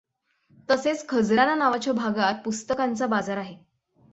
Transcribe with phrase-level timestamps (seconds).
[0.69, 3.55] तसेच खजराना नावाच्या भागात पुस्तकांचा बाजार आहे.